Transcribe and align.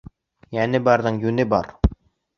Йәне 0.57 0.81
барҙың 0.89 1.23
йүне 1.27 1.45
бар. 1.53 1.73